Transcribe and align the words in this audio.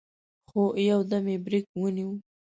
خو 0.49 0.61
يودم 0.87 1.25
يې 1.31 1.37
برېک 1.45 1.65
ونيو. 1.79 2.09